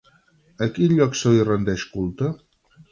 [0.67, 2.37] A quin lloc se li rendeix culte?